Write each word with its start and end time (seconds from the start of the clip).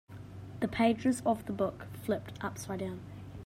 The 0.61 0.67
pages 0.67 1.21
of 1.27 1.45
the 1.45 1.53
book 1.53 1.85
flipped 1.93 2.43
upside 2.43 2.79
down. 2.79 3.01